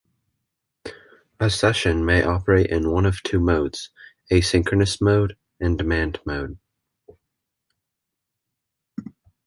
A 1.39 1.51
session 1.51 2.03
may 2.03 2.23
operate 2.23 2.71
in 2.71 2.89
one 2.89 3.05
of 3.05 3.21
two 3.21 3.39
modes: 3.39 3.91
"asynchronous 4.31 4.99
mode" 4.99 5.37
and 5.59 5.77
"demand 5.77 6.19
mode". 6.25 6.57